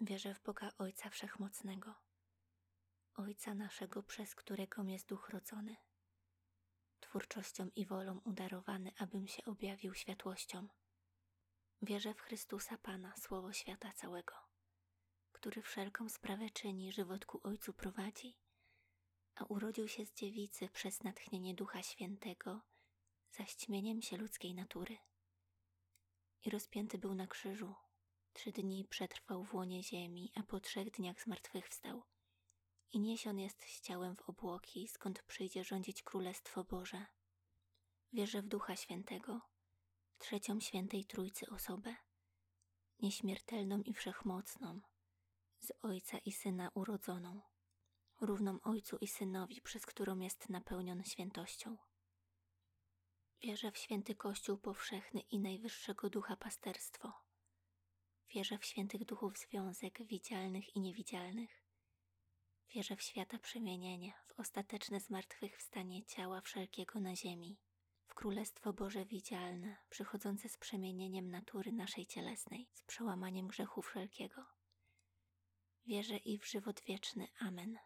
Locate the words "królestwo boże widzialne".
68.14-69.76